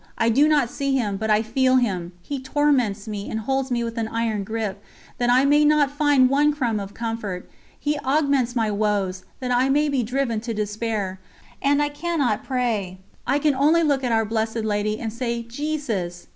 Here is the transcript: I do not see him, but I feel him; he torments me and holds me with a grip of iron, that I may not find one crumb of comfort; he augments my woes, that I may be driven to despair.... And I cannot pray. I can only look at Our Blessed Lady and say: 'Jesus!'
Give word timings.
I 0.17 0.29
do 0.29 0.47
not 0.47 0.71
see 0.71 0.95
him, 0.97 1.17
but 1.17 1.29
I 1.29 1.43
feel 1.43 1.75
him; 1.75 2.13
he 2.23 2.39
torments 2.39 3.07
me 3.07 3.29
and 3.29 3.41
holds 3.41 3.69
me 3.69 3.83
with 3.83 3.99
a 3.99 4.01
grip 4.03 4.07
of 4.07 4.13
iron, 4.15 4.75
that 5.19 5.29
I 5.29 5.45
may 5.45 5.63
not 5.63 5.91
find 5.91 6.27
one 6.27 6.51
crumb 6.55 6.79
of 6.79 6.95
comfort; 6.95 7.47
he 7.79 7.99
augments 7.99 8.55
my 8.55 8.71
woes, 8.71 9.25
that 9.41 9.51
I 9.51 9.69
may 9.69 9.89
be 9.89 10.01
driven 10.01 10.39
to 10.41 10.55
despair.... 10.55 11.19
And 11.61 11.83
I 11.83 11.89
cannot 11.89 12.43
pray. 12.43 12.97
I 13.27 13.37
can 13.37 13.53
only 13.53 13.83
look 13.83 14.03
at 14.03 14.11
Our 14.11 14.25
Blessed 14.25 14.63
Lady 14.65 14.99
and 14.99 15.13
say: 15.13 15.43
'Jesus!' 15.43 16.25